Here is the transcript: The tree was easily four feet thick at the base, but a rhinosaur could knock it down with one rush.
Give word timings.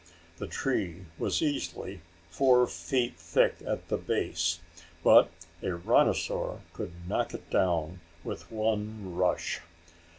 The 0.37 0.47
tree 0.47 1.03
was 1.19 1.43
easily 1.43 2.01
four 2.31 2.65
feet 2.65 3.19
thick 3.19 3.57
at 3.67 3.87
the 3.87 3.97
base, 3.97 4.59
but 5.03 5.29
a 5.61 5.75
rhinosaur 5.75 6.61
could 6.73 7.07
knock 7.07 7.35
it 7.35 7.47
down 7.51 7.99
with 8.23 8.51
one 8.51 9.15
rush. 9.15 9.61